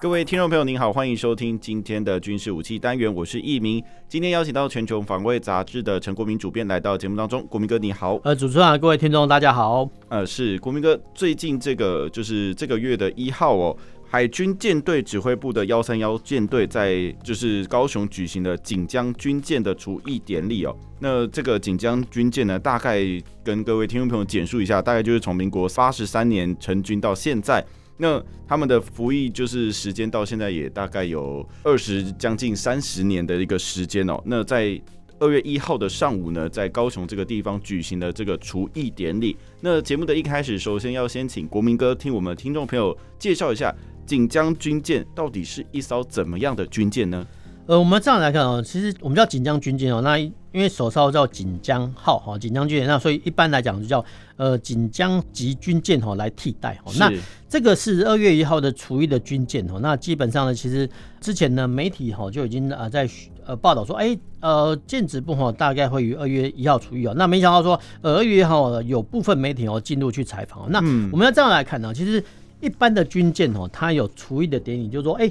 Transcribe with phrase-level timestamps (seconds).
[0.00, 3.82] 各位听众朋友，您好，欢迎收听今天的军事武器单元，我是易明。
[4.08, 8.14] 今天邀请到《全球防卫杂志》的陈国民主编来到节目当中，国民哥你好。
[8.22, 9.90] 呃，主持人，各位听众大家好。
[10.08, 13.76] 呃，是国民哥，最近这个就是这个月的一号哦，
[14.08, 20.76] 海军舰队指挥部的幺三幺舰队在就是高雄举行的锦江军舰的除役典礼哦。
[21.00, 23.04] 那这个锦江军舰呢，大概
[23.42, 27.64] 跟各位听众朋友简述一下，大概就是从民国八十三年成军到现在。
[27.98, 34.22] 那他们的服役就是时间到现在也大概有二十将近三十年的一个时间哦。
[34.24, 34.80] 那在
[35.18, 39.36] 二月一号的上午呢，在高雄这个地方举行了这个除役典礼。
[39.60, 43.74] 那节目的一开始，首先要先请国民哥听我们听众朋友介绍一下
[44.06, 47.26] 锦江军舰到底是一艘怎么样的军舰呢？
[47.68, 54.02] 呃，我们这样来看哦，其实我们叫锦江军舰哦，那因为首艘叫锦江号哈，锦江军舰，那所以一般来讲就叫
[54.38, 56.90] 呃锦江级军舰哈来替代哈。
[56.98, 57.12] 那
[57.46, 60.88] 这个是二月一号的除役的军舰哈，那基本上呢，其实
[61.20, 63.06] 之前呢媒体哈就已经啊在
[63.44, 70.78] 呃报道说，哎呃舰指部哈大概会于二月一号除役哦，那没想到说呃二月一号有部分媒体哦进入去采访，那
[71.12, 72.24] 我们要这样来看呢，其实
[72.62, 75.30] 一般的军舰哦，它有除役的典礼，就是说哎。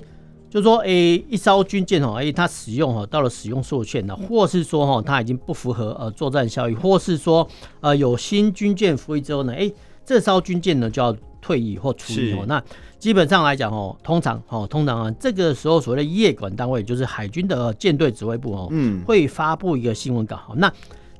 [0.58, 7.48] 就是说，诶、欸，一艘军舰哦，诶，它使用哈到了使用受限了，或是说哈它已经不符合呃作战效益，或是说
[7.80, 12.44] 呃有新军舰服役之后呢，诶、欸，这艘军舰呢就要退役或除役哦。
[12.48, 12.60] 那
[12.98, 20.40] 基本上来讲哦，通常哦，通常啊，这个时候所谓的业管单位就是海军的舰队指挥部哦，嗯，会发布一个新闻稿。
[20.56, 20.74] 那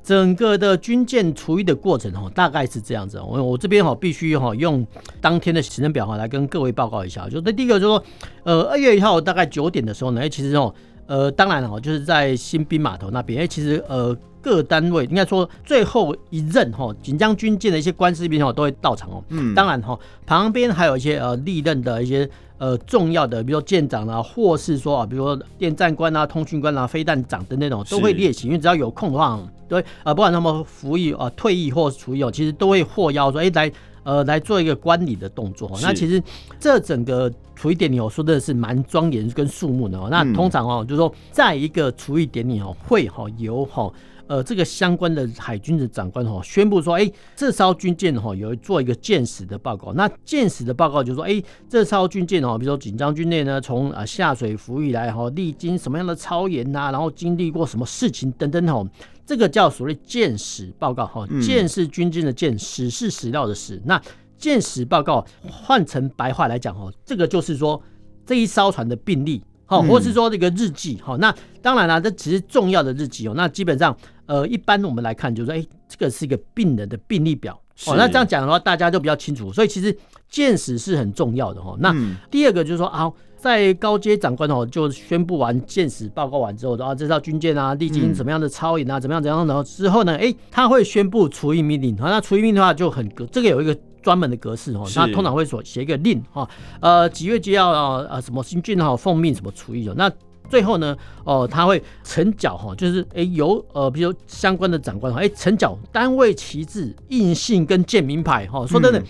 [0.08, 3.20] 整个的军舰除役的过程哈，大概是这样子。
[3.20, 4.86] 我我这边哈必须哈用
[5.20, 7.28] 当天的行程表哈来跟各位报告一下。
[7.28, 8.04] 就那第一个就是说，
[8.44, 10.74] 呃，二月一号大概九点的时候呢，其实哦，
[11.04, 19.22] 呃，当然了，就是在新兵码头那边，哎，其实呃各单位应该说最后一任哈锦江军舰的一些官士兵哦都会到场哦。
[19.28, 22.26] 嗯，当然哈旁边还有一些呃历任的一些。
[22.58, 28.48] 呃，重要的，比如说舰长啊，或是说啊，比如说电战官啊、通讯官啊、飞弹长的那种，都会列席。
[28.48, 35.70] 因为只要有空的话，对，呃，不管他们服役啊、退役或是除役，其实都会获邀说，哎，来，呃，来做一个观礼的动作。
[35.80, 36.22] 那其实
[36.58, 39.96] 这整个除役典礼，我说的是蛮庄严跟肃穆的。
[40.10, 43.90] 那通常哦，就是说，在一个除役典礼哦，会哈由哈。
[44.28, 49.90] 呃，这个相关的海军的长官哈宣布说，哎，这艘军舰哈有做一个舰史的报告。
[49.94, 58.86] 那舰史的报告就是说，哎，这艘军舰哈，比如说锦江军舰呢，从啊下水服役来哈，历经什么样的操演呐，然后经历过什么事情等等哈，
[59.24, 61.26] 这个叫所谓舰史报告哈。
[61.40, 63.80] 舰是军舰的舰，史是史料的史。
[63.86, 63.98] 那
[64.36, 67.82] 舰史报告换成白话来讲哈，这个就是说
[68.26, 69.42] 这一艘船的病例。
[69.70, 73.34] 好，或是说这个日记，好，那当然了，这只是重要的日记哦。
[73.36, 73.94] 那基本上，
[74.28, 77.60] 呃，一般我们来看，就是说，哎，这个是一个病人的病历表。
[77.86, 79.52] 哦，那这样讲的话，大家就比较清楚。
[79.52, 79.96] 所以其实
[80.28, 81.76] 见识是很重要的哈。
[81.80, 81.92] 那
[82.30, 91.96] 第二个就是说啊，在高阶长官哦，就宣布完见识报告完之后，啊，这艘军舰啊，历经怎么样的操演啊，怎么样怎样，然后之后呢，哎，他会宣布除役命令。
[91.96, 93.76] 好，那除役命令的话就很格，这个有一个。
[94.00, 96.48] 专门的格式哦，他通常会说写一个令哈，
[96.80, 100.10] 呃几月几号啊，呃什么新军号奉命什么除役哦，那
[100.48, 108.66] 最后呢哦他会呈缴哈，就是哎由呃比如相关的长官哎呈缴单位旗帜、印信跟建名牌哈。
[108.66, 109.02] 说真的，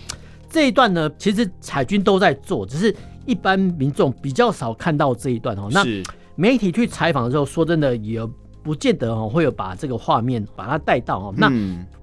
[0.49, 2.95] 这一段呢其实海军都在做，只是
[3.25, 5.67] 一般民众比较少看到这一段哈。
[5.71, 5.83] 那
[6.35, 8.21] 媒体去采访的时候，说真的也。
[8.61, 11.33] 不见得哦，会有把这个画面把它带到哦。
[11.37, 11.49] 那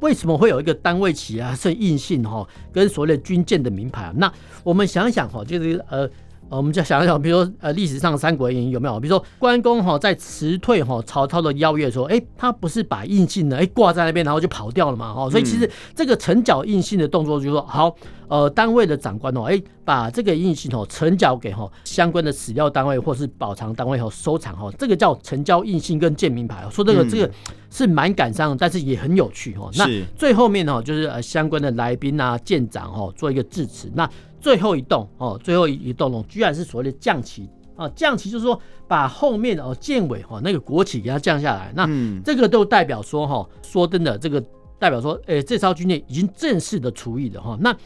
[0.01, 4.13] 为什么会有一个单位旗啊，是印信哈，跟所谓的军舰的名牌啊？
[4.17, 4.33] 那
[4.65, 6.09] 我们想想哈，就是呃。
[6.49, 9.01] 呃，我们就想一想，比如说呃，历史上《三国演义》有没有？
[9.01, 15.13] 比如说关公哈在辞退哈曹操的邀约的时候，哎，他不是把印信呢哎挂在那边，然后就跑掉了嘛？
[15.13, 17.93] 哈，所以其实这个呈缴印信的动作，就是说好，
[18.29, 26.65] 呃，单位的长官哦，哎，把这个印信哦呈缴给哈相关的史料单位或是保藏单位和收藏哈，这个叫呈交印信跟建名牌。
[26.71, 27.29] 说这个这个
[27.71, 29.69] 是蛮感伤的，但是也很有趣哈。
[29.75, 29.85] 那
[30.15, 33.91] 最后面呢，就是呃相关的来宾啊舰长哦做一个致辞。
[33.95, 34.09] 那
[34.47, 37.89] 最后一栋哦，最后一栋楼居然是所谓的降旗啊！
[37.97, 38.57] 降旗就是说
[38.87, 41.85] 把后面哦建委哈那个国旗给它降下来，那
[42.25, 44.41] 这个都代表说哈，说真的，这个
[44.79, 47.59] 代表说，诶，这艘军舰已经正式的除役了哈。
[47.61, 47.77] 那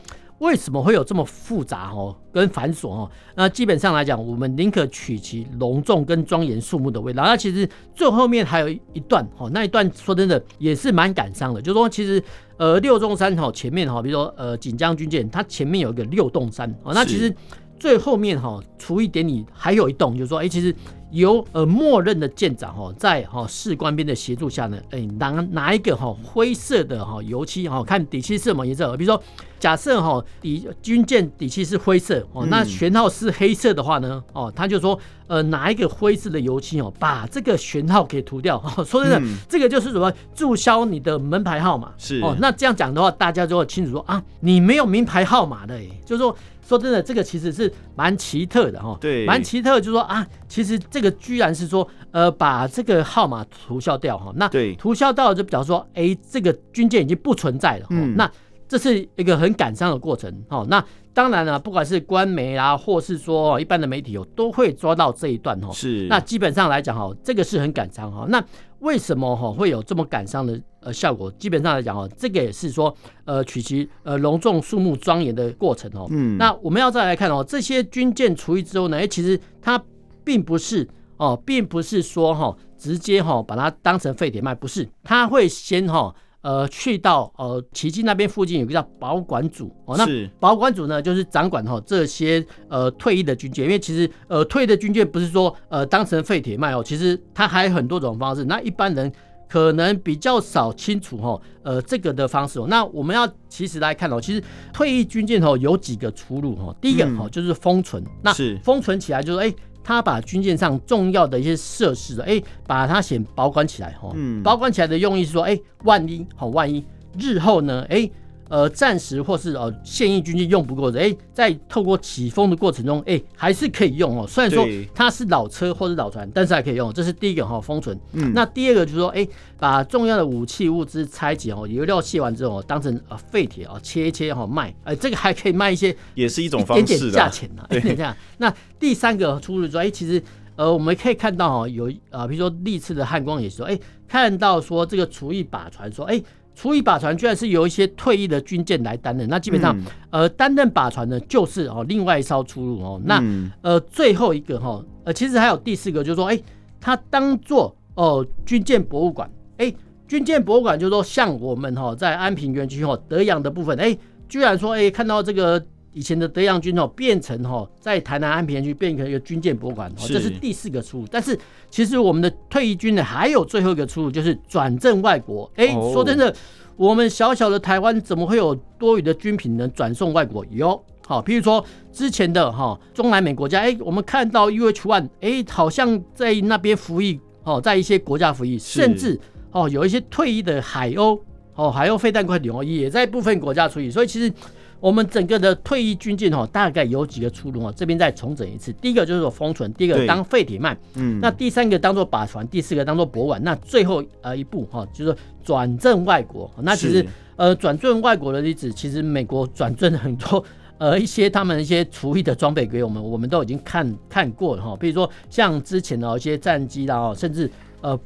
[0.41, 3.11] 为什么会有这么复杂哦，跟繁琐哦？
[3.35, 7.23] 那基本上来讲，我们宁可取其隆重跟庄严肃穆的味道。
[7.23, 12.23] 那其实最后面还有一段哦，那一段说真的也是蛮感伤的，就是说其实
[12.57, 17.35] 呃六纵山哈前面哈，比如说呃锦江军舰，它前面有一个六洞山哦，那其实
[17.79, 20.75] 最后面哈除一典礼还有一洞，就是说哎、欸、其实。
[21.11, 28.97] 由呃默认的舰长哈，在哈士官兵的协助下呢，哎拿拿一个哈灰色的哈油漆哈，看底漆是什么颜色。
[28.97, 29.23] 比如说，
[29.59, 38.63] 假设哈底军舰底漆是灰色哦，那舷号是黑色的话呢，哦，他就说呃拿一个灰色的油漆哦，把这个舷号给涂掉。
[38.87, 42.37] 说真的，这个就是什么注销你的门牌号码是哦。
[42.41, 46.37] 那这样讲的话，大家就会清楚说啊，你没有名牌号码的，哎，就是说。
[46.71, 58.31] 说真的，这个其实是蛮奇特的哈，对，蛮奇特，就是说啊，其实这个居然是说，呃，把这个号码涂销掉哈，那涂销掉就表示说，哎，这个军舰已经不存在了，嗯，那
[58.69, 68.41] 这是一个很感伤的过程，哈，那当然了，不管是官媒啊，或是说一般的媒体哦，都会抓到这一段哈，是，那基本上来讲哈，这个是很感伤哈，那。
[68.81, 71.31] 为什么哈会有这么感伤的呃效果？
[71.33, 72.95] 基本上来讲哦，这个也是说
[73.25, 76.07] 呃取其呃隆重肃穆庄严的过程哦。
[76.11, 79.83] 嗯，那我们要再来看哦，这些军舰除役之后呢，哎，其实它
[80.25, 86.15] 并不是哦，并不是说哈直接哈把它当成废铁卖，不是，它会先哈。
[86.43, 89.75] 呃，去到呃奇迹那边附近有个叫保管组。
[89.85, 90.07] 哦，那
[90.39, 99.13] 保管组呢就是掌管哈这些呃退役的军舰，因为其实呃退役的军舰不是说呃当成废铁卖哦，其实它还有很多种方式，那一般人
[99.49, 102.67] 可能比较少清楚哈呃这个的方式哦。
[102.69, 108.33] 那我们要其实来看哦，其实退役军舰哦有几个出路哈，第一个哈就是封存，那
[108.63, 109.55] 封存起来就是哎。
[109.83, 114.11] 他把军舰上重要的一些设施，哎，把它先保管起来，哈，
[114.43, 116.85] 保管起来的用意是说，哎，万一，好，万一
[117.19, 118.11] 日后呢，哎。
[118.51, 124.27] 呃，暂时或是呃现役军舰用不过的，哎、欸，在透过起风的过程中，哎、欸，还是可以用哦。
[124.27, 126.93] 虽然说它是老车或者老船，但是还可以用。
[126.93, 127.97] 这是第一个哈、哦，封存。
[128.13, 128.33] 嗯。
[128.35, 137.65] 那第二个就是说，哎、欸，把重要的武器物资拆解哦，油料卸完之后，当成呃废铁啊切一切哈、哦、卖，哎、欸，这个还可以卖一些，也是一种方式的价钱呢。
[137.69, 138.13] 对，这样。
[138.39, 140.21] 那第三个出路说，哎、欸，其实
[140.61, 146.25] 呃我们可以看到哈，有啊，比如说历次的汉光也说，哎、欸，看到说这个厨役靶船说，哎、欸。
[146.53, 149.75] 除役靶船居然是由一些退役的军舰来担任，那基本上，
[150.11, 153.01] 嗯、呃，担任靶船呢，就是哦，另外一艘出路哦。
[153.03, 153.23] 那
[153.63, 156.45] 呃，最后一个哈，呃，其实还有第四个，就是说，哎、欸，
[156.79, 159.77] 它当做哦军舰博物馆，哎、欸，
[160.07, 163.99] 军舰博物馆就是说，像我们哈在安平园区哦德阳的部分，哎、欸，
[164.29, 165.65] 居然说，哎、欸，看到这个。
[165.93, 171.07] 以前的德阳军哦，变成哈在台南安平区变成一个军舰博物馆，这是第四个出路。
[171.11, 171.37] 但是
[171.69, 175.51] 其实我们的退役军呢，还有最后一个出路，就是转正外国。
[175.57, 176.33] 哎，说真的，
[176.77, 180.47] 我们小小的台湾怎么会有多余的军品能转送外国？
[180.51, 189.19] 有，好，譬如说之前的哈中南美国家，哎，我们看到 UH-1，哎，好像在那边服役，哦，在一些国家服役，甚至
[189.51, 191.19] 哦有一些退役的海鸥，
[191.57, 194.33] 哦海鸥飞弹快艇哦也在部分国家服役，所以其实。
[194.81, 198.73] 我们整个的退役军舰哈，大概有几个出路哈，这边再重整一次。
[198.73, 206.51] 第一个就是说封存，第二个当废铁卖，嗯，那第三个当做靶船，第四个当做博物馆，那最后呃一步哈，就是转赠外国。
[206.63, 207.07] 那其实
[207.37, 210.43] 呃转赠外国的例子，其实美国转正很多
[210.79, 214.77] 呃一些他们一些除役的装备给我们，我们都已经看看过了哈。
[214.81, 217.51] 比如说像之前的一些战机啦，甚至
[217.83, 217.99] 呃。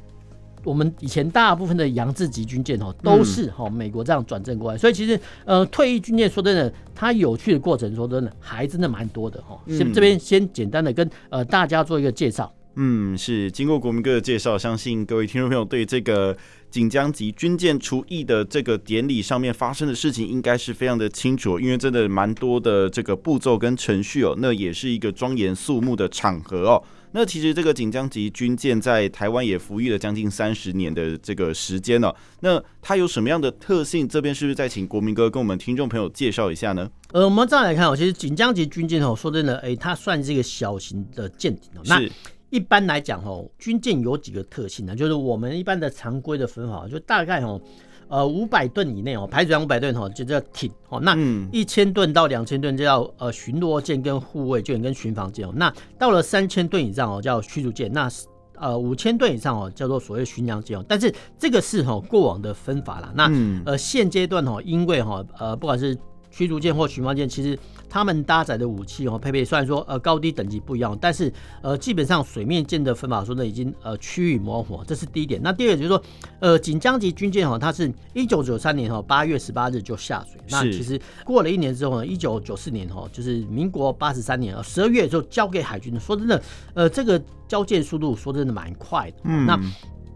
[0.65, 9.57] 我们以前大部分的扬字级军舰哦，都是哈美国这样转正过来，所以其实呃退役军舰说真的，它有趣的过程说真的还真的蛮多的哈。
[9.67, 12.53] 先这边先简单的跟呃大家做一个介绍。
[12.77, 16.35] 嗯，是经过国民哥的介绍，相信各位听众朋友对这个
[16.69, 26.83] 锦江级军舰除役的这个典礼上面发生的事情，应该是非常的清楚，因为真的蛮多的这个步骤跟程序哦，那也是一个庄严肃穆的场合哦。
[27.17, 32.13] 那其实这个锦江级军舰在台湾也服役了将近三十年的这个时间了。
[32.41, 34.05] 那它有什么样的特性？
[34.05, 36.91] 这边是不是再请国民哥跟我们听众朋友介绍一下呢？
[37.13, 41.81] 呃，我们再来看哦，其实锦江级军舰哦，说真的，哎，它算是一个小型的舰艇哦。
[41.85, 42.01] 那
[42.49, 44.93] 一般来讲哦，军舰有几个特性呢？
[44.93, 47.61] 就是我们一般的常规的分法，就大概哦。
[48.07, 50.99] 呃，五百吨以内哦，排水量五百吨哦，就叫艇哦。
[50.99, 51.17] 那
[51.51, 55.51] 一千吨到两千吨就叫呃巡逻舰跟护卫舰跟巡防舰哦。
[55.55, 57.91] 那到了三千吨以上哦，叫驱逐舰。
[57.91, 58.09] 那
[58.57, 60.85] 呃五千吨以上哦，叫做所谓巡洋舰哦。
[60.87, 63.11] 但是这个是哈过往的分法啦。
[63.15, 63.31] 那
[63.65, 65.97] 呃现阶段哈，因为哈呃不管是
[66.35, 67.57] 驱逐舰或巡防舰，其实
[67.89, 75.39] 他们搭载的武器哦，配备虽然说呃高低等级不一样，但是呃基本上水面舰的分法说呢已经呃趋于模糊，这是第一点。
[75.41, 76.03] 那第二个就是说，
[76.41, 85.97] 呃锦江级军舰哈，它是一九九三年哈八月十八日就下水，那其实过了一年之后呢，一九九四年哈就是民国八十三年啊十二月就交给海军。
[85.97, 86.41] 说真的，
[86.73, 89.17] 呃这个交舰速度说真的蛮快的。
[89.23, 89.57] 嗯，那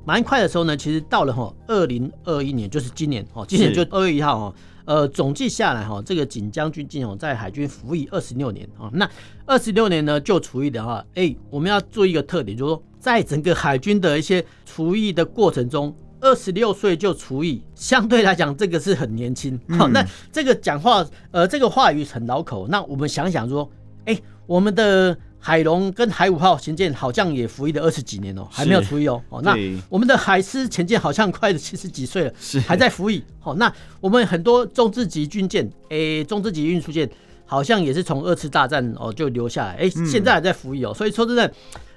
[0.03, 4.55] 蛮快的时候呢，其实到了哈二零二一年，就是今年哦，今年就二月一号哈。
[4.89, 8.89] 呃，总计下来哈，这个锦将军舰哦，在海军服役二十六年啊。
[8.91, 9.07] 那
[9.45, 19.59] 二十六年呢，就除役的话，哎，我们要做一个特点，就是说，在整个海军的一些除役的过程中，二十六岁就除役，相对来讲，这个是很年轻。
[19.77, 22.67] 好，那这个讲话，呃，这个话语很老口。
[22.67, 23.71] 那我们想想说，
[24.05, 25.15] 哎，我们的。
[25.39, 29.21] 海龙跟海五号前舰好像也服役了二十几年哦，还没有服役哦。
[29.29, 29.55] 哦，那
[29.87, 33.23] 我们的海狮前舰好像快七十几岁了，是还在服役。
[33.39, 37.09] 好，那我们很多中字级军舰，诶，中字级运输舰
[37.45, 40.93] 好像也是从二次大战哦就留下来，诶，现在还在服役哦。
[40.93, 41.51] 所以说真的，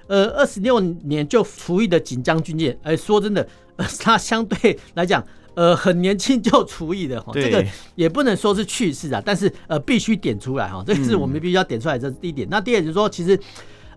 [0.07, 3.47] 呃，二十六年就服役的锦江军舰，诶，说真的，
[3.77, 5.23] 呃，它相对来讲。
[5.55, 7.63] 呃，很年轻就除役的哈，这个
[7.95, 12.49] 也不能说是趣事啊，但是呃，必须点出来哈，这个是我们必须要点出来，这是第一点。
[12.51, 13.39] 那第二就是说，其实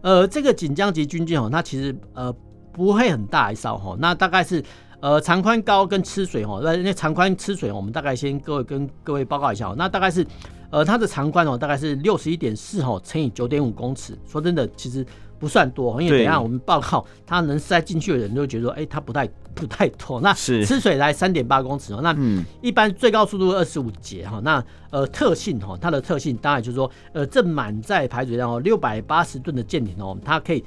[0.02, 2.34] 呃，这个锦江级军舰哦，它其实呃
[2.74, 4.62] 不会很大一艘哈，那大概是
[5.00, 10.28] 呃长宽高跟吃水哈，那那长宽吃水，我们大概先各位跟各位报告一下，那大概是
[10.70, 15.06] 呃它的长宽哦，大概是六十一点四哈乘以九点五公尺，说真的，其实。
[15.40, 20.20] 不算多，因为等一下我们报告它能塞进去的人，就会觉得说，哎、欸，它不太不太多。
[20.22, 22.16] 那吃水来三点八公尺哦，那
[22.62, 24.40] 一般最高速度二十五节哈。
[24.44, 30.64] 那呃特性哈，它的特性当然就是说，呃这满载排水量哦，六百八十吨的舰艇哦，它可以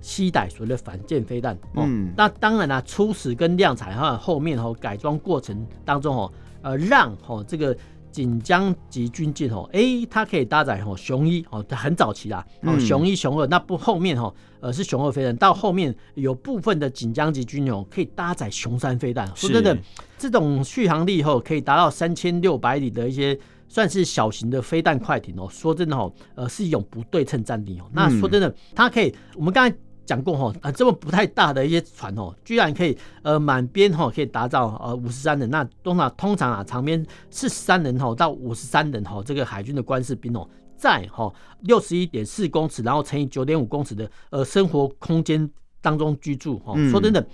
[0.00, 1.88] 携带所谓的反舰飞弹哦。
[2.16, 7.76] 那当然啦，初始跟量产哈后面哈改装过程当中哦，呃让哈这个。
[8.12, 19.26] 锦江级军舰哦，哎，它可以搭载哦雄一哦，很早期啦，哦雄一雄二，那不后面哈呃是雄二飞弹，到后面有部分的锦江级军舰可以搭载雄三飞弹。
[19.34, 19.76] 说真的，
[20.18, 23.36] 这种续航力后可以达到三千六百里的一些
[23.68, 25.48] 算是小型的飞弹快艇哦。
[25.50, 27.84] 说真的哦，呃是一种不对称战力哦。
[27.92, 29.74] 那说真的，它可以我们刚才。
[30.12, 45.48] 讲过哈，啊，这么不太大的一些船哦，居然可以呃满编哈可以达到呃五十三人，那通常通常啊长编四十三人哈到五十三人哈，这个海军的官士兵哦，在哈六十一点四公尺，然后乘以九点五公尺的呃生活空间
[45.80, 47.26] 当中居住哈，说真的。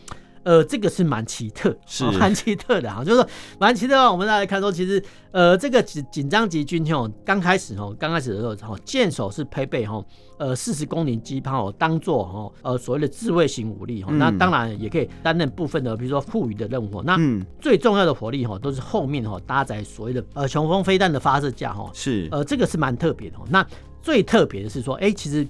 [0.48, 3.28] 呃，这个是蛮奇特，是蛮奇特的哈， 就是说
[3.60, 10.02] 蛮奇特的话，我们大家看说，其实呃，这个紧紧张级军舰刚开始哦，刚开始的时候哦，舰手是配备哈
[10.38, 17.02] 呃四十公里机炮，当做哈呃所谓的自卫型武力哈，那当然也可以担任部分的，比如说护鱼的任务。
[17.02, 17.18] 那
[17.60, 23.36] 最重要的火力哈，都是后面哈搭载所谓的呃雄风飞弹的发射架哈，是呃这个是蛮特别的。
[23.50, 23.62] 那
[24.00, 25.46] 最特别的是说，哎，其实。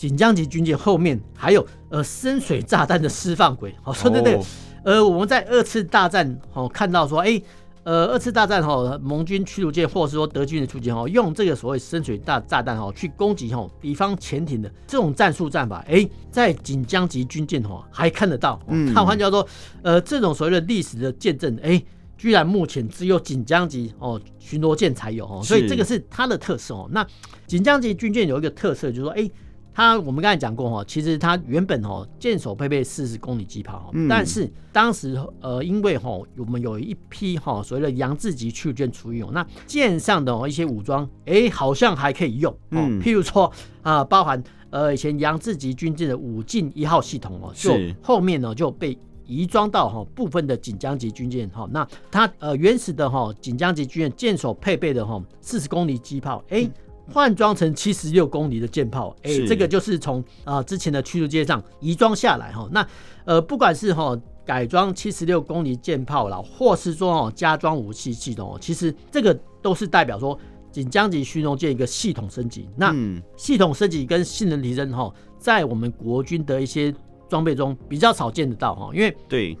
[0.00, 4.40] 锦江级军舰后面还有呃深水炸弹的释放轨，好说对对，
[4.82, 7.44] 呃我们在二次大战哦看到说，哎、欸、
[7.82, 19.46] 呃二次大战哈盟军驱逐舰或是说德军的驱逐舰哦用这个所谓深水大炸弹哦去攻击哦敌方潜艇的这种战术战法，哎、欸、在锦江级军舰哦还看得到，嗯，换句话说，
[19.82, 26.88] 呃这种所谓的历史的见证，哎、欸、居然目前只有锦江级哦巡逻舰才有哦，所以这个是它的特色哦。
[26.90, 27.06] 那
[27.46, 29.30] 锦江级军舰有一个特色就是说，哎、欸。
[29.72, 43.50] 它我们刚才讲过哈，其实它原本哈舰手配备四十公里机炮，但是当时呃因为哈我们有一批哈所谓的杨志级驱逐舰出用，那舰上的一些武装哎好像还可以用，嗯，譬如说
[43.82, 47.72] 啊包含呃以前杨志级军舰的武进一号系统哦，就
[48.02, 56.68] 后面呢就被移装到哈部分的锦江级军舰哈，那它呃原始的哈锦江级军舰舰首配备的哈四十公里机炮哎。
[57.12, 62.68] 换装成七十六公里的舰炮，哎、欸，这个就是从啊、呃、之前的驱逐舰上移装下来哈。
[62.70, 62.86] 那
[63.24, 70.38] 呃，不管是哈改装七十六公里舰炮啦，或是说哦加装武器系统，其实这个都是代表说
[70.70, 72.68] 锦江级巡逻舰一个系统升级。
[72.76, 72.94] 那
[73.36, 76.94] 系统升级跟性能提升哈，在我们国军的一些
[77.28, 79.56] 装备中比较少见得到哈，因为对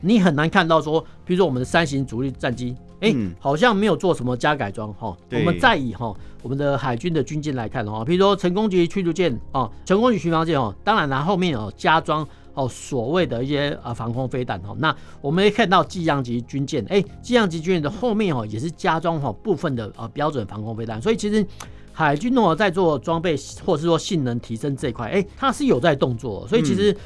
[0.00, 2.76] 你很难看到说，比如说我们的三型主力战机。
[3.00, 5.16] 哎、欸，好像没有做什么加改装哈。
[5.30, 6.12] 我们再以哈
[6.42, 14.74] 我们的海军的军舰来看的话，比如说成功级驱逐舰哦，成功级巡防舰哦，当然了，后面有加装哦所谓的一些呃防空飞弹哈。
[14.80, 21.00] 那我们也看到济阳级军舰，哎，济阳级军舰的后面哦也是加装哈部分的呃标准防空飞弹。
[21.00, 21.46] 所以其实
[21.92, 26.44] 海军哦在做装备或是说性能提升这一块，哎，它是有在动作。
[26.48, 26.96] 所以其实。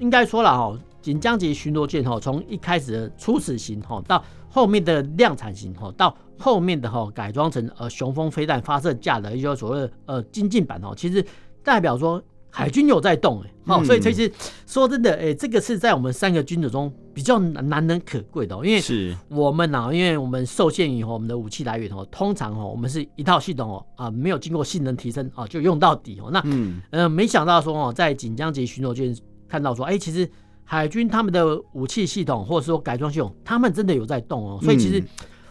[0.00, 0.72] 应该说了哈，
[1.08, 11.24] 锦江级巡逻舰哈，从一开始的初始型哈，到后面的量产型哈，到后面的哈改装成呃雄风飞弹发射架的，也就是所谓的呃精进版哦，其实
[11.64, 12.22] 代表说。
[12.50, 14.32] 海军有在动哎，好，所以其实
[14.66, 26.30] 说真的，哎，这个是在我们三个军种中比较难能可贵的，因为是我们呐，因为我们受限于我们的武器来源哦，通常哦，我们是一套系统哦啊，没有经过性能提升啊，就用到底哦。
[26.32, 29.14] 那嗯呃，没想到说哦，在锦江级巡逻舰
[29.46, 30.28] 看到说，哎，其实
[30.68, 34.58] 海军他们的武器系统或者说改装系统，他们真的有在动哦。
[34.62, 35.02] 所以其实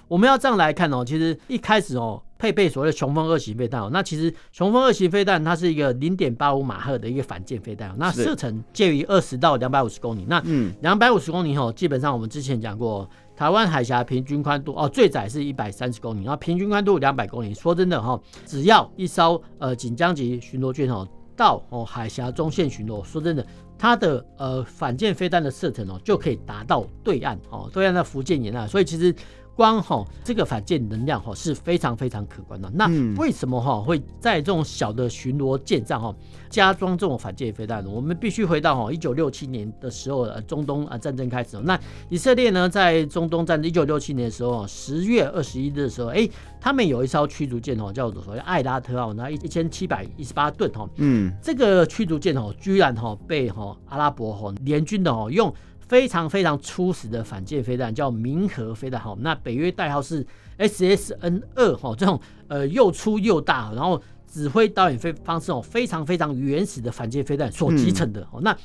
[0.07, 2.21] 我们要这样来看哦，其实一开始哦。
[2.39, 10.23] 配备所谓的雄风二型飞弹哦，那其实雄风二型飞弹它是一个零点八五马赫的一个反舰飞弹，那射程介于二十到两百五十公里。
[10.29, 17.55] 那嗯，两百五十公里哦，基本上我们之前讲过，台湾海峡平均宽度哦，最窄是一百三十公里，然后平均宽度两百公里。
[17.55, 23.43] 说真的哈，只要一艘呃锦江级巡逻舰哦到哦海峡中线巡逻，说真的，
[23.77, 29.13] 它的呃反舰飞弹的射程哦就可以达到对岸哦，对岸的福建沿岸，所以其实。
[29.57, 32.71] 光哈这个反舰能量哈是非常非常可观的。
[32.75, 32.87] 那
[33.17, 36.15] 为什么哈会在这种小的巡逻舰上哈
[36.47, 37.89] 加装这种反舰飞弹呢？
[37.89, 41.57] 我们必须回到哈一九六七年的时候，中东啊战争开始。
[41.63, 46.29] 那以色列呢在中东战争一九六七年的时候，十月二十一日的时候，哎，
[46.61, 55.51] 他们有一艘驱逐舰哦，叫做所谓艾拉特号，那一一千七百一十八吨哈，嗯，这个驱逐舰哦，居然哈被哈阿拉伯哈联军的哦用。
[55.87, 60.25] 非常非常初始的反舰飞弹叫明河飞弹，好，那北约代号是
[60.57, 68.57] SSN 二，哈，这种呃又粗又大，然后指挥导演飞方式哦，非常非常原始的反舰飞弹所集成的，哦，那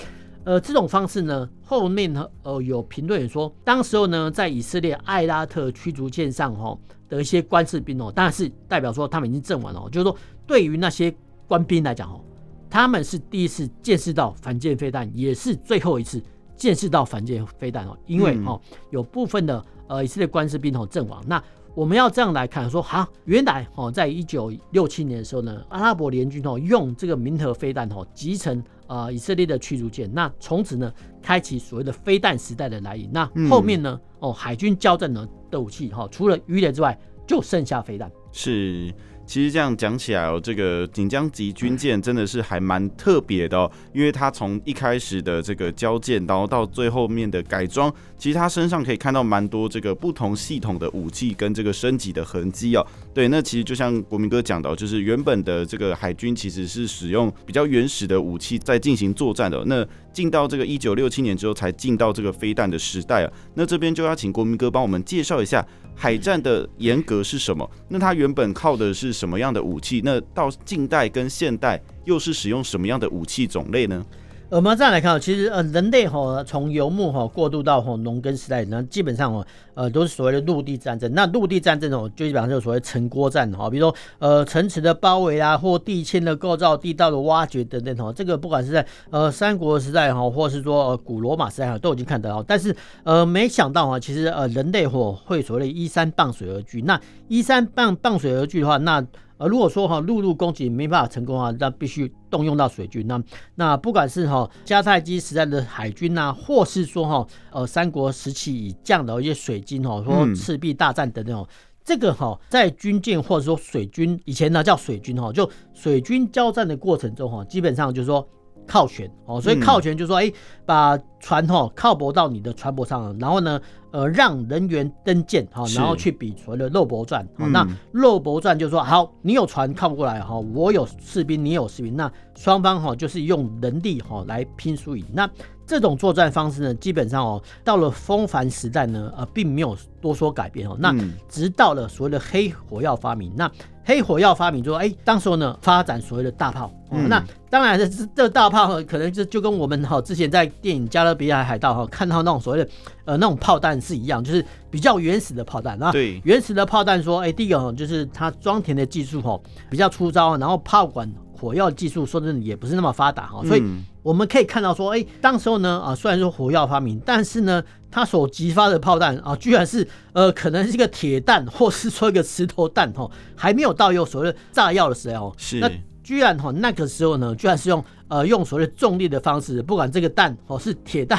[0.44, 6.76] 呃这种方式呢，后面呢呃有评论员说，当时候呢在以色列艾拉特驱逐舰上哈
[7.08, 11.14] 的一些官士兵哦，当然是代表说他们已经阵亡了，就是说对于那些
[11.46, 12.20] 官兵来讲哦，
[12.68, 16.20] 他们是第一次见识到反舰飞弹，也是最后一次。
[16.62, 21.20] 见识到反舰飞弹哦，因为哦有部分的呃以色列官士兵哦阵亡。
[21.26, 21.42] 那
[21.74, 33.10] 我们要这样来看，说哈，原来哦在一九六七年的时候呢，阿拉伯联军哦用这个明河飞弹哦击沉呃以色列的驱逐舰，那从此呢开启所谓的飞弹时代的来临。
[33.12, 38.08] 那后面呢哦海军交战呢的武器哈，除了鱼雷之外，就剩下飞弹。
[38.30, 38.94] 是。
[39.24, 52.86] 其实这样讲起来哦，这个锦江级军舰真的是还蛮特别的哦，因为它从一开始的这个交舰，然后到最后面的改装，其实它身上可以看到蛮多这个不同系统的武器跟这个升级的痕迹哦。
[53.14, 59.64] 对，那其实就像国民哥讲到，就是原本的这个海军其实是使用比较原始的武器在进行作战的。
[59.66, 63.32] 那进到这个一九六七年之后，才进到这个飞弹的时代啊。
[63.54, 65.66] 那这边就要请国民哥帮我们介绍一下。
[66.02, 67.70] 海战的严格是什么？
[67.88, 70.02] 那它原本靠的是什么样的武器？
[70.04, 74.04] 那到近代跟现代又是使用什么样的武器种类呢？
[74.52, 81.10] 我们再来看，其实呃，人类哈从游牧哈过渡到哈农耕时代，那基本上哦呃都是所谓的陆地战争。
[81.14, 88.12] 那陆地战争哦，就基本上就是所谓城郭战哈，比如说呃城池的包围啊，或地堑的构造、地道的挖掘等等哈。
[88.12, 92.42] 这个不管是在呃三国时代哈，或是说呃古罗马时代哈，都已经看得到。
[92.42, 96.82] 但是呃没想到啊，其实呃人类哈会所谓的依山傍水而居。
[96.82, 99.02] 那依山傍傍水而居的话，那
[99.42, 103.04] 呃，如果说哈陆路攻击没办法成功啊，那必须动用到水军。
[103.08, 103.20] 那
[103.56, 111.46] 那不管是哈迦太基时代的海军呐，或是说哈呃三国时期以降的一些水军哈，说赤壁大战等等，嗯、
[111.84, 118.24] 这个哈在军舰或者说水军以前呢叫水军哈，就水军交战的过程中哈，基本上就是说。
[118.72, 127.28] 靠舷哦，所以靠舷就是说，哎、欸，把船哈靠泊到你的船舶上，然后呢，呃，让人员登舰哈，然后去比所谓的肉搏战。
[127.36, 135.04] 好，那肉搏战就是说，好，你有船靠不过来哈，我有士兵，你有士兵，那双方哈就是用人力哈来拼输赢。
[135.12, 135.28] 那
[135.66, 140.74] 这种作战方式呢，基本上哦，到了风帆时代呢，呃，并没有多说改变哦。
[140.80, 140.94] 那
[141.28, 143.52] 直到了所谓的黑火药发明，那
[143.84, 146.72] 黑火药发明之后，哎，当时候呢，发展所谓的大炮。
[146.94, 152.70] 嗯、那当然，这这大炮可能就就跟我们哈之前在电影《加勒比海海盗》哈看到那种所谓的
[153.06, 155.82] 呃那种炮弹是一样，就是比较原始的炮弹。
[155.82, 159.40] 啊对原始的炮弹说，哎，第一个就是它装填的技术哈
[159.70, 161.10] 比较粗糙，然后炮管
[161.42, 163.62] 火药技术说真的也不是那么发达哈，所以
[164.00, 175.34] 我们可以看到说，哎，当时候呢啊，虽然说火药发明，但是呢，它所激发的炮弹啊，居然是呃可能是一个铁弹，或是说一个石头弹哈，还没有到有所谓的炸药的时候。
[175.36, 175.68] 是那。
[176.04, 181.18] 居然哈那个时候呢，居然是用呃用所谓的重力的方式，不管这个弹哦是铁弹，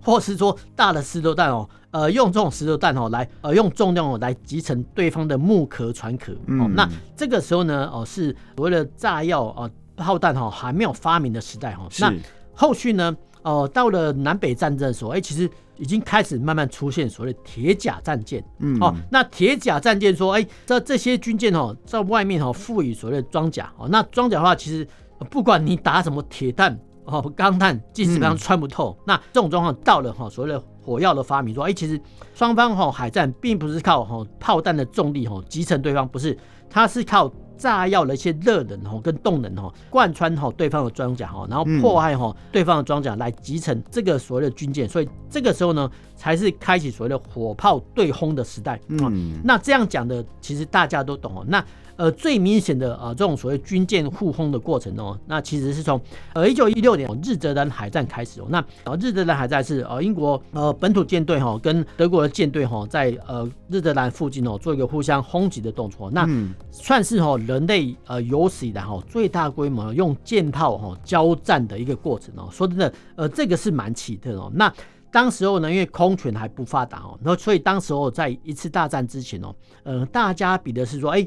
[0.00, 6.66] 或是说大的石头弹哦，呃用这种石头弹哦来呃用重量哦来集成对方的木壳船壳哦。
[6.74, 11.86] 那这个时候呢哦是所谓的炸药啊炮弹哈还没有发明的时代哈。
[12.00, 12.10] 那
[12.54, 18.42] 后续呢哦、呃，到了南北战争的时候，哎、欸，其实已经开始慢慢出现所谓的铁甲战舰。
[18.60, 23.70] 嗯，哦，那铁甲战舰说，哎、欸，这这些军舰哦，在外面哦赋予所谓的装甲。
[23.76, 24.88] 哦，那装甲的话，其实
[25.30, 28.96] 不管你打什么铁弹哦、钢弹，基本上穿不透。
[29.00, 32.00] 嗯、那这种状况到了哈所谓的火药的发明，说，哎、欸，其实
[32.34, 36.36] 双方哈海战并不是靠哈炮弹的重力哈击沉对方，不是，
[36.68, 37.32] 它是靠。
[37.56, 48.78] 炸药的一些热能哈，跟动能哈，贯穿哈对方的装甲哈，然后破坏哈对方的装甲来击沉这个所谓的军舰，所以这个时候呢，才是开启所谓的火炮对轰的时代。
[48.88, 51.44] 嗯，那这样讲的其实大家都懂哦。
[51.46, 51.64] 那
[51.96, 56.00] 呃，最明显的啊，这种所谓军舰互轰的过程哦，那其实是从
[56.32, 58.46] 呃一九一六年日德兰海战开始哦。
[58.48, 66.10] 那呃日德兰海战是呃英国呃本土舰队哈跟德国的舰队哈在呃日德兰附近哦做一个互相轰击的动作。
[66.10, 66.28] 那
[66.72, 72.48] 算是哈人类呃有史以来哈最大规模用舰炮哈交战的一个过程哦。
[72.50, 74.50] 说真的，呃这个是蛮奇特哦。
[74.52, 74.72] 那
[75.12, 79.54] 当时候呢，因为空权还不发达哦，然后所以当时候在一次大战之前哦，
[79.84, 81.24] 呃大家比的是说，哎。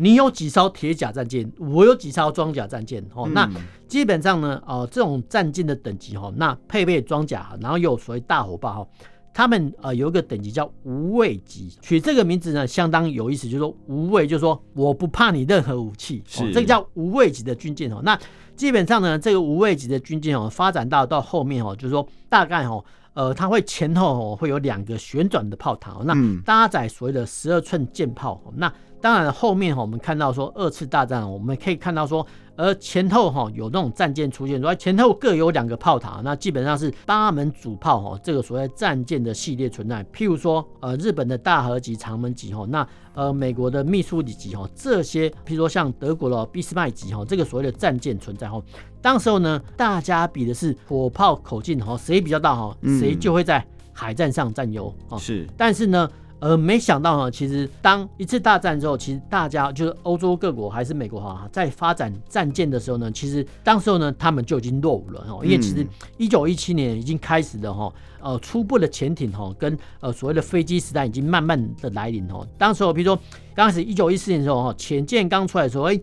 [0.00, 3.28] 你有几艘铁甲战舰，我有几艘装甲战舰哦。
[3.28, 3.46] 那
[3.86, 8.88] 基本上呢，哦、呃，这种战舰的等级哈，那配备装甲，然后又有所谓大火炮哈，
[9.34, 18.00] 他们呃有一个等级叫无畏级，取这个名字呢相当有意思，就是说无畏，就是说我不怕你任何武器，哦，这个叫无畏级的军舰哦。
[18.02, 18.18] 那
[18.56, 22.82] 基本上呢，这个无畏级的军舰哦，发展到到后面哦，就是说大概哦。
[23.12, 28.40] 呃，它会前后哦会有两个旋转的炮塔，那搭载所谓的十二寸舰炮。
[28.54, 40.04] 那当然后面哈，我们看到说二次大战，我们可以看到说，呃前后哈有那种战舰出现，说前后各有两个炮塔，那基本上是八门主炮哈，这个所谓战舰的系列存在。
[40.12, 48.60] 譬如说，呃日本的大和级、长门级哈，那呃美国的密苏里级哈，这些譬如说像德国的俾斯麦级哈，这个所谓的战舰存在哈。
[49.00, 55.16] 当时候呢，大家比的是火炮口径哈，谁比较大哈，谁就会在海战上占优啊。
[55.16, 56.10] 是，但是呢，
[56.40, 72.44] 呃，没想到呢，其实当一次大战之后，其实大家就是欧洲各国还是美国哈，在发展战舰的时候呢，其实当时候呢，他们就已经落伍了哈，因为其实一九一七年已经开始了哈，呃，初步的潜艇哈，跟呃所谓的飞机时代已经慢慢的来临哈。
[72.56, 73.22] 当时候比如说
[73.54, 76.00] 刚开始一九一四年的时候哈，潜舰刚出来的时候，哎。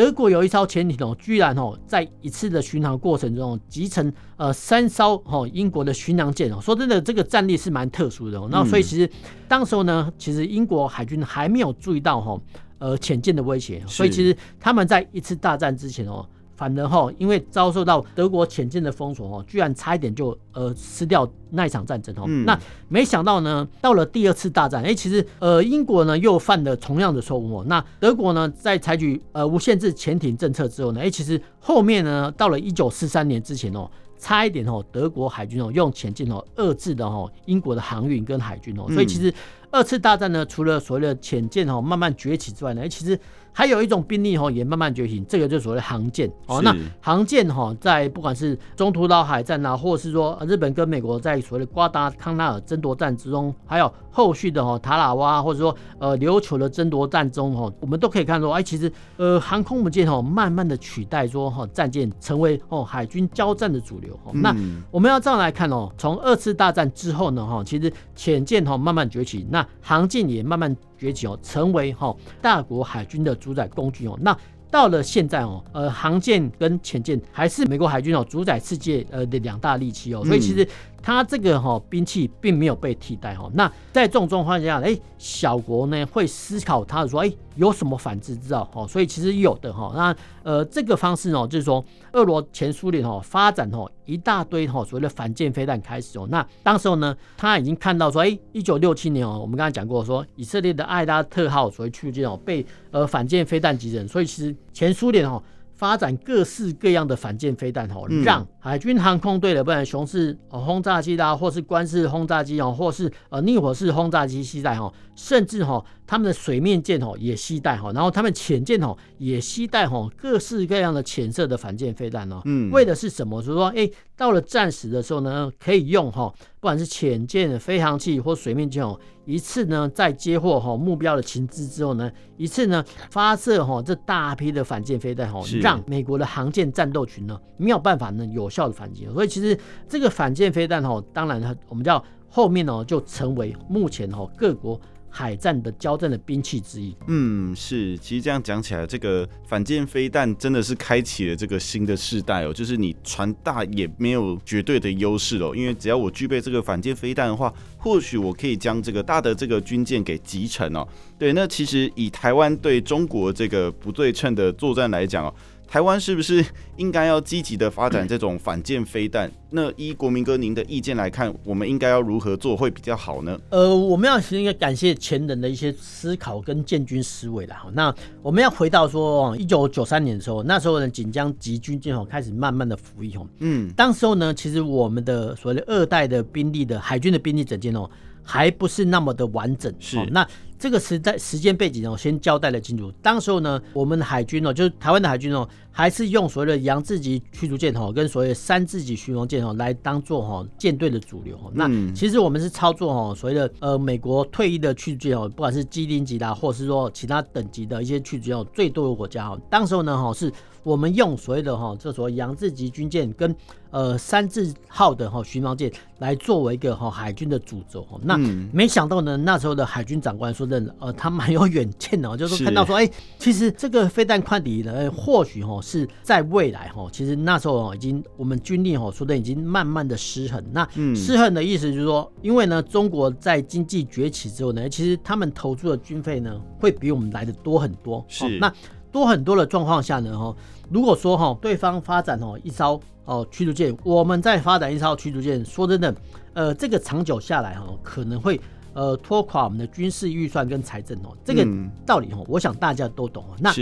[0.00, 6.58] 德国有一艘潜艇哦，居然哦在一次的巡航过程中集成呃三艘哦英国的巡洋舰哦。
[6.58, 8.48] 说真的，这个战力是蛮特殊的哦。
[8.50, 9.06] 那所以其实
[9.46, 12.40] 当时候呢，其实英国海军还没有注意到哈
[12.78, 16.26] 呃潜舰的威胁，所以其实他们在一次大战之前哦。
[16.60, 22.24] 反而哈，因为遭受到德国潜舰的封锁哦，居然差一点就呃失掉那一场战争哦。
[22.26, 27.64] 嗯、那没想到呢，到了第二次大战，哎、欸，其实呃英国呢又犯了同样的错误哦。
[27.66, 38.84] 那德国呢在采取呃无限制潜艇政策之后呢，哎、欸，其实后面呢到了一九四三年之前哦，差一点哦德国海军哦用潜舰哦遏制的哦英国的航运跟海军哦。
[38.92, 39.32] 所以其实
[39.70, 43.18] 二次大战呢，除了所谓的潜舰哦慢慢崛起之外呢，哎、欸，其实。
[43.52, 46.60] 还有一种兵力哈，也慢慢觉醒，这个就是所谓的航舰哦。
[46.62, 64.18] 那航舰哈，在不管是中途岛海战啊，或者是说日本跟美国在所谓的瓜达康纳尔争夺战之中，还有后续的哈塔拉瓦，或者说呃琉球的争夺战中哈，我们都可以看到，哎，其实呃航空母舰哈，慢慢的取代说哈战舰，成为哦海军交战的主流。
[64.32, 64.54] 那
[64.90, 70.74] 我们要这样来看哦，从二次大战之后呢哈，其实潜舰哈慢慢崛起，那航舰也慢慢。
[71.00, 74.18] 崛起哦，成为哈大国海军的主宰工具哦。
[74.20, 74.36] 那
[74.70, 80.22] 到了现在哦，呃，航舰跟潜舰还是美国海军哦主宰世界呃的两大利器哦。
[80.24, 80.68] 所以其实。
[81.02, 88.86] 它这个哈兵器并没有被替代哈，那在这种状况下，哎，小国呢会思考他说，哎，有什么反制之道哦？
[88.86, 105.42] 所以其实有的哈，那呃这个方式呢，就是说，俄罗前苏联哈发展哈一大堆哈所谓的反舰飞弹开始哦，那当时候呢，他已经看到说，哎，一九六七年哦，我们刚才讲过说，以色列的艾拉特号所谓驱逐舰哦被呃反舰飞弹击沉，所以其实前苏联哦。
[105.76, 123.40] 发展各式各样的反舰飞弹哦，让海军航空队的不管雄式轰炸机啦，或是关式轰炸机哦，或是呃逆火式轰炸机携带哈，甚至哈他们的水面舰哦也携带哈，然后他们潜舰哦也携带哈各式各样的浅色的反舰飞弹哦，嗯，为的是什么？
[123.40, 128.98] 就是说，哎，到了战时的时候呢，可以用哈，不管是潜舰、飞行器或水面舰哦。
[129.26, 139.06] 一次呢，在接获哈目标的情资之后呢，一次呢发射哈这大批的反舰飞弹哈，让美国的航舰战斗群呢没有办法呢有效的反击。
[139.06, 139.56] 所以其实
[139.88, 144.78] 这个反舰飞弹哈，当然它我们叫后面呢就成为目前哈各国
[145.12, 146.94] 海战的交战的兵器之一。
[147.08, 152.52] 嗯，是，其实这样讲起来，这个反舰飞弹真的是开启了这个新的世代哦。
[152.52, 160.86] 就是你船大也没有绝对的优势哦，因为只要我具备这个反舰飞弹的话，或许我可以将这个大的这个军舰给击沉哦。
[161.18, 165.34] 对，那其实以台湾对中国这个不对称的作战来讲哦。
[165.70, 166.44] 台湾是不是
[166.78, 169.30] 应该要积极的发展 这种反舰飞弹？
[169.50, 173.38] 那依国民哥您的意见来看，我们应该要如何做会比较好呢？
[173.50, 177.54] 呃，我们要应该感谢前人的一些思考跟建军思维了。
[177.72, 183.24] 那我们要回到说，一九九三年的时候，那时候呢锦江集军舰哦开始慢慢的服役哦。
[183.38, 187.88] 嗯，当时候呢，其实我们的所谓的二代的兵力的海军的兵力整舰哦，
[188.24, 189.72] 还不是那么的完整。
[189.78, 190.26] 是那。
[190.60, 192.92] 这个时代时间背景呢，我先交代了清楚。
[193.00, 201.34] 当时候呢，我们的海军哦，就是台湾的海军哦，还是用所谓的杨志级驱逐舰哦，跟所谓的三字级巡防舰哦，来当做哈舰队的主流。
[201.54, 209.40] 那其实我们是操作哈所谓的呃美国退役的驱逐舰哦，不管是机林级的，或者是说其他等级的一些驱逐舰最多的国家哦。
[209.48, 210.30] 当时候呢哈，是
[210.62, 213.34] 我们用所谓的哈这所谓杨志级军舰跟
[213.70, 217.86] 呃三字号的哈巡防舰来作为一个哈海军的主轴。
[218.02, 218.18] 那
[218.52, 220.49] 没想到呢，那时候的海军长官说。
[220.78, 230.42] 呃，他蛮有远见的，就是看到说，哎、欸，其实这个飞弹快艇呢，或许哈是在未来哈，其实那时候已经我们军力哦说的已经慢慢的失衡。
[230.52, 238.04] 那失衡的意思就是说，因为呢，中国在经济崛起之后呢，其实他们投入的军费呢会比我们来的多很多。
[238.08, 238.52] 是，那
[238.90, 240.34] 多很多的状况下呢，哈，
[240.70, 245.94] 如果说哈对方发展哦一艘哦驱逐舰，我们再发展一艘驱逐舰，说真的，
[246.34, 248.40] 呃，这个长久下来哈可能会。
[248.72, 251.46] 呃，拖垮我们的军事预算跟财政哦，这个
[251.84, 253.36] 道理哦，我想大家都懂哦。
[253.38, 253.52] 那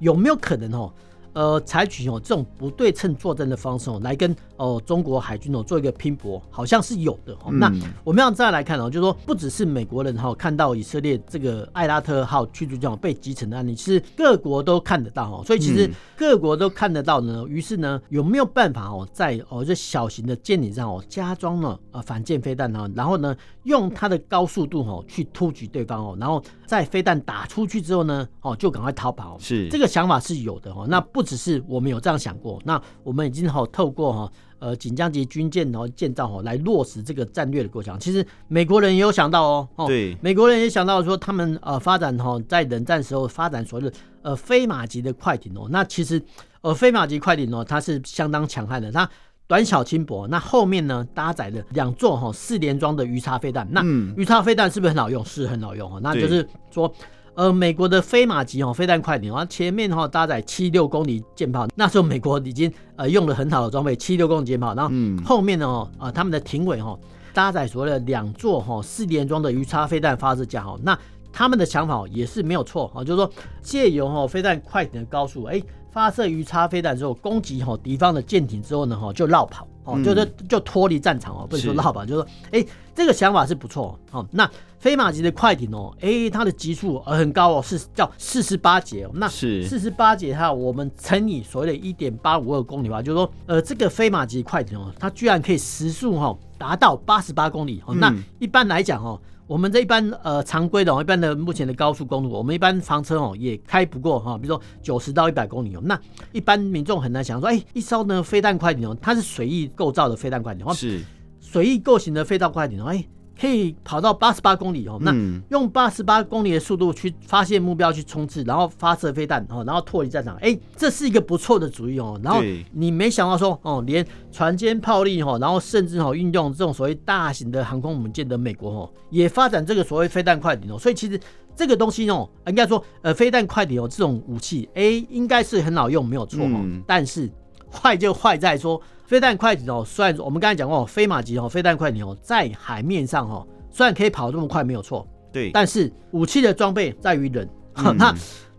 [0.00, 0.92] 有没有可能哦？
[1.36, 7.52] 呃，采取哦这种不对称作战的方式哦，来跟哦中国海军哦做一个拼搏，好像是有的哦。
[7.52, 7.70] 那
[8.02, 15.42] 我们要再来看哦，就是说不只是美国人哈看到以色列这个艾拉特号驱逐舰被击沉的案例，其实各国都看得到哦。
[15.44, 17.44] 所以其实各国都看得到呢。
[17.46, 22.90] 于是呢，有没有办法哦，在哦这小型的舰艇上哦加装了呃反舰飞弹呢？
[22.96, 29.36] 然后呢，用它的高速度哦去突击对方哦，然后在飞弹打出去之后呢，哦就赶快逃跑。
[29.38, 30.86] 是这个想法是有的哦。
[30.88, 31.25] 那不。
[31.26, 37.98] 只是我们有这样想过，那我们已经好透过哈呃锦江级军舰然后建造哈来落实这个战略的构想。
[37.98, 46.22] 其实美国人也有想到哦，对，美国人也想到说他们呃发展哈在冷战时候发展所谓的呃飞马级的快艇哦，那其实
[46.60, 49.08] 呃飞马级快艇哦它是相当强悍的，它
[49.48, 53.82] 短小轻薄，那后面呢搭载了两座哈四连装的鱼叉飞弹，那
[54.16, 55.24] 鱼叉飞弹是不是很好用？
[55.24, 56.92] 是很好用哦，那就是说。
[57.36, 64.90] 呃，美国的飞马级哦飞弹快艇啊，前面哈搭载七六公里舰炮，那时候美国已经呃用了很好的装备，七六公里舰炮，然后
[65.22, 66.98] 后面呢哦呃他们的艇尾哈
[67.34, 70.98] 搭载所谓的两座哈四连装的鱼叉飞弹发射架哈，那
[71.36, 79.68] 他们的想法也是没有错啊，就是说借由哈飞弹快艇的高速，哎发射鱼叉飞弹之后攻击哈敌方的舰艇之后呢哈就绕跑。
[79.84, 84.26] 哦，就是就脱离战场哦，不能说绕跑，就是说，哎、欸，这个想法是不错哦。
[84.32, 89.10] 那飞马级的快艇哦，哎、欸，它的级数很高哦，是叫四十八节哦。
[89.14, 97.94] 那四十八节哈，我们乘以所谓的一点八五二公里吧，就是说，呃，这个飞马级快艇哦，它居然可以时速哈达到八十八公里哦。
[97.94, 99.20] 那一般来讲哦。
[99.46, 105.80] 我们这一般呃常规的哦，一般的目前的高速公路，我们一般房车哦也开不过哈，比如说九十到一百公里哦。
[105.84, 105.98] 那
[106.32, 111.00] 一般民众很难想说，哎，一艘呢飞弹快艇哦，它是随意构造的飞弹快艇，是
[111.40, 113.04] 随意构型的飞弹快艇哦，哎。
[113.38, 115.14] 可以跑到八十八公里哦，那
[115.50, 122.18] 用八十八公里的速度去发现目标去冲刺，然后发射飞弹哦，然后脱离战场，哎，这是一个不错的主意哦。
[122.22, 122.40] 然后
[122.72, 130.78] 你没想到说哦，连船坚炮利哈，然后甚至哈运用这种所谓大型的航空母舰的美国哦，也发展这个所谓飞弹快艇哦。
[130.78, 131.20] 所以其实
[131.54, 136.64] 这个东西哦，应该说呃飞弹快艇哦这种武器，哎，应该是很好用，没有错哦。
[136.86, 137.30] 但是
[137.76, 138.80] 坏就坏在说。
[139.06, 148.12] 飞弹快艇哦，虽然我们刚才讲过飞马级哦，飞弹快艇哦，在海面上哦，虽然可以跑这么快没有错，对，但是武器的装备在于人，嗯、 那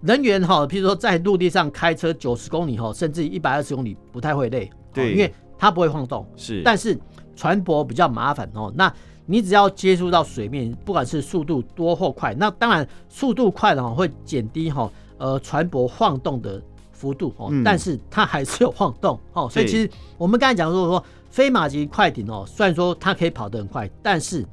[0.03, 6.97] 人员哈，譬如说在陆地上开车九十公里哈，甚至一百二十公里不太会累，对，因为它不会晃动，是，但是
[7.35, 8.89] 船舶比较麻烦哦，那
[9.25, 16.63] 你只要接触到水面，不管是速度多或快，那当然速度快的话会减低哈，呃，船舶晃动的。
[16.97, 24.43] 幅度哦，但是它还是有晃动哦，所以其实我们刚才讲说说飞马级快艇哦，虽然说它可以跑得很快，但是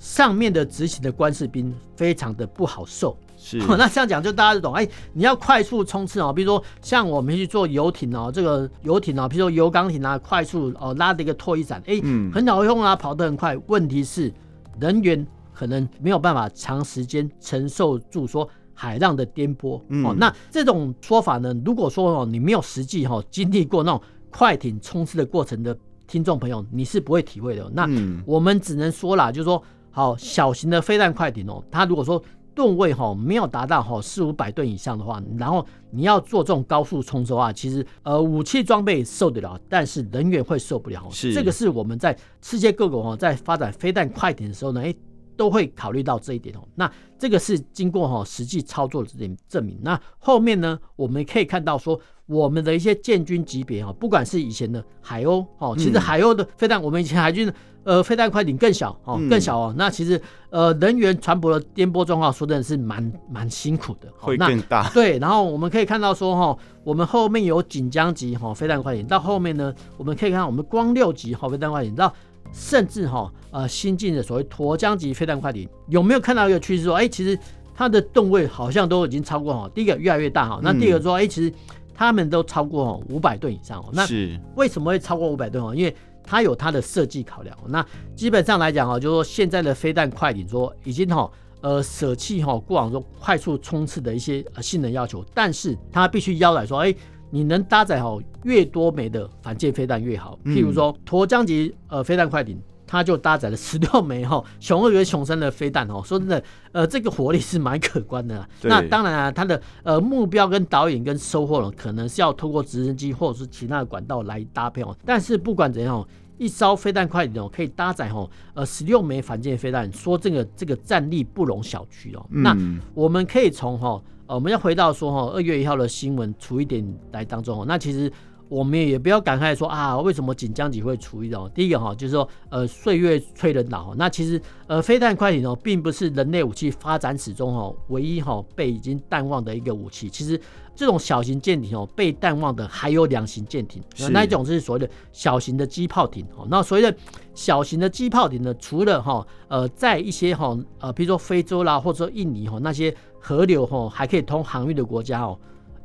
[0.00, 3.16] 上面的执行的官士兵非常的不好受。
[3.38, 12.00] 是，那这样讲就大家都懂，哎，你要快速冲刺哦，比如说像我们去做游艇哦，这个游艇哦，比如说油钢艇啊，快速哦拉的一个拖衣伞，哎，
[12.32, 13.56] 很好用啊，跑得很快。
[13.66, 14.32] 问题是
[14.80, 19.82] 人员可能没有办法长时间承受住说海浪的颠簸。
[19.88, 27.68] 嗯、哦，那这种说法呢，如果说哦你没有实际哈经历过那种快艇冲刺的过程的听众朋友，你是不会体会的。
[27.74, 27.88] 那
[28.24, 29.60] 我们只能说啦，就是说
[29.90, 32.22] 好小型的飞弹快艇哦，它如果说
[32.54, 41.06] 吨位哈没有达到哈四五百吨以上的话，然后你要做这种高速冲刺的话，其实呃武器装备受得了，但是人员会受不了。
[41.10, 44.94] 是这个是我们在世界各国哈在发展飞弹快艇的时候呢，哎
[45.36, 46.60] 都会考虑到这一点哦。
[46.74, 49.78] 那这个是经过哈实际操作的这点证明。
[49.82, 57.52] 那后面呢，我们可以看到说我们的一些建军级别哈，不管是以前的海鸥哦，其实海鸥的飞弹，我们以前海军。
[57.86, 59.72] 呃，飞弹快艇更小哦，更小哦。
[59.72, 60.20] 嗯、那其实
[60.50, 64.90] 呃，人员船舶的颠簸状况，说真的是蛮蛮辛苦的，会更大。
[64.90, 72.12] 对，然后我们可以看到说哈，我们后面有锦江级哈飞弹快艇，到后面呢，我们可以看到我们光六级哈飞弹快艇，到
[72.52, 77.38] 甚至哈呃新进的所谓沱江级飞弹快艇，有没有看到一个趋势说，哎、欸，其实
[77.74, 81.52] 它的吨位好像都已经超过哈，第一个越来越大哈，那第二个说，哎、欸，其实
[81.94, 83.88] 他们都超过五百吨以上哦。
[83.92, 84.06] 那
[84.54, 85.74] 为什么会超过五百吨哦？
[85.74, 91.30] 因为它有它的设计考量，那基本上来讲哈，就是说现在的飞弹快艇说已经哈
[91.60, 96.94] 呃舍弃哈过往说快速冲刺的一些性能要求，但是它必须要来说，哎，
[97.30, 100.38] 你能搭载好越多枚的反舰飞弹越好。
[100.44, 102.60] 譬如说沱江级呃飞弹快艇。
[102.88, 108.48] 它就搭载了十六枚哈熊二跟雄三的飞弹哦，说真的，呃，这个火力是蛮可观的。
[108.62, 114.96] 那当然啊，它的呃目标跟导引跟收获呢，可能是要通过直升机或者是其他的管道来搭配哦。
[115.04, 116.06] 但是不管怎样，
[116.38, 122.24] 一艘飞弹快艇哦，可以搭载哦呃十六枚反舰飞弹，说这个这个战力不容小觑哦。
[122.30, 122.56] 那
[122.94, 128.12] 我们可以从哈呃我们要回到说哈二月一号的新闻除一点来当中哦，那其实。
[128.48, 131.50] 我们也不要感慨说啊，为什么锦江几会除一哦？
[131.52, 133.92] 第一个哈，就是说呃，岁月催人老。
[133.96, 140.08] 那其实呃，飞弹快艇哦，并不是人类武器发展史中哈唯一哈被已经淡忘的一个武器。
[140.08, 140.40] 其实
[140.76, 146.46] 这种小型舰艇哦，被淡忘的还有两型舰艇，那一种是所谓的小型的机炮艇哦。
[146.50, 146.94] 那所谓的
[147.34, 155.38] 小型的机炮艇呢，除了哈呃，在一些哈呃，比如说非洲啦，或者说印尼哈那些河流哈还可以通航运的国家哦。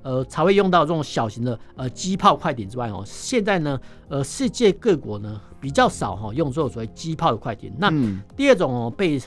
[0.04, 7.72] 呃，才会用到这种小型的呃机炮快艇之外哦，现在呢，呃，世界各国呢比较少哈、哦、用这种所谓机炮的快艇。
[7.78, 7.92] 那
[8.36, 9.22] 第二种哦被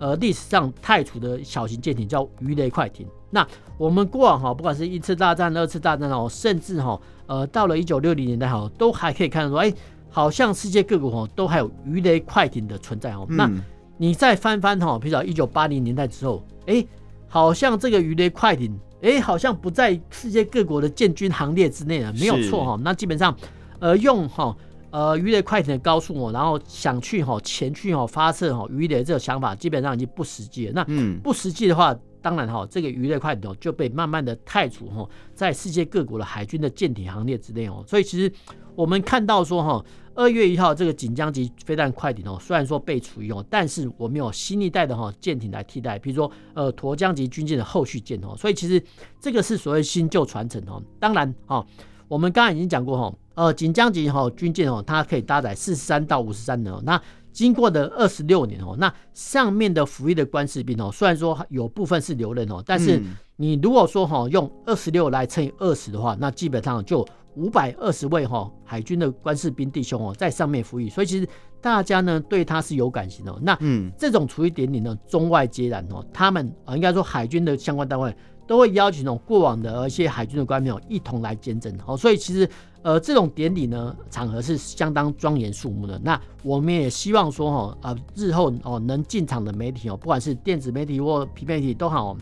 [0.00, 3.06] 呃历史上太楚的小型舰艇叫鱼雷快艇。
[3.30, 3.46] 那
[3.78, 9.72] 我们过往哈、哦，不管是一次大战、二次大战哦，甚至哈、哦、呃到了一九六零年代哈、哦，都还可以看到说，哎，
[10.08, 13.24] 好像世界各国哈都还有鱼雷快艇的存在哦。
[13.28, 13.48] 嗯、那
[13.96, 16.84] 你再翻翻哈、哦，比如说一九八零年代之后，哎，
[17.28, 18.76] 好像这个鱼雷快艇。
[19.02, 22.78] 哎，好像不在世界各国的建军行列之内了，没有错哈。
[22.82, 23.34] 那基本上，
[23.78, 24.54] 呃，用哈
[24.90, 30.72] 呃鱼雷快艇的高速哦，然后想去哈前去哈发射哈鱼雷这个想法，基本上已经不实际了。
[30.72, 37.84] 那不实际的话，当然哈这个鱼雷快艇就被慢慢的汰除哈在世界各国的海军的舰艇行列之内哦。
[37.86, 38.32] 所以其实
[38.74, 39.84] 我们看到说哈。
[40.16, 48.82] 二月一号，这个锦江级飞弹快艇哦，虽然说被除役哦，但是我们有新一代的哈舰艇来替代，比如说呃沱江级军舰的后续舰哦，所以其实
[49.18, 50.82] 这个是所谓新旧传承哦。
[50.98, 51.64] 当然哈，
[52.10, 56.82] 我们刚刚已经讲过哈，呃锦江级哈军舰哦，它可以搭载四十三到五十三人哦。
[56.84, 57.00] 那
[57.32, 63.00] 经过的二十六年哦，那上面的服役的官士兵哦，虽然说有部分是留任哦，但是
[63.36, 67.06] 你如果说哈用二十六来乘以二十的话，那基本上就。
[67.36, 71.26] 五百二十位哈海军的官士兵弟兄哦，在上面服役，所以其实
[71.60, 73.32] 大家呢对他是有感情的。
[73.40, 76.04] 那嗯，这种除役典礼呢，中外皆然哦。
[76.12, 78.12] 他们啊，应该说海军的相关单位
[78.50, 81.96] 都会邀请那种过往的一些海军的官兵哦，一同来见证哦。
[81.96, 82.50] 所以其实
[82.82, 85.96] 呃，这种典礼呢，场合是相当庄严肃穆的。
[86.02, 92.16] 那我们也希望说哈，呃，日后哦能进场的媒体哦，不管是电子媒体或平面媒体都好。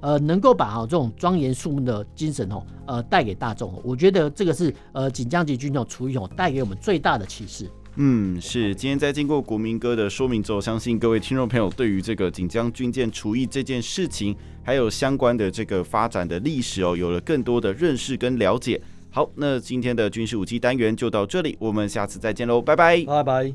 [0.00, 7.70] 呃，能够把哈这种庄严肃穆的精神哦，呃，带给大众，我觉得这个是呃锦江级军种除役哦带给我们最大的启示。
[7.96, 8.74] 嗯，是。
[8.74, 18.80] 今天在经过国民哥的说明之后，相信各位听众朋友对于这个锦江军舰厨艺这件事情，还有相关的这个发展的历史哦，有了更多的认识跟了解。
[19.10, 23.52] 好，那今天的军事武器单元就到这里，我们下次再见喽，拜拜，拜拜。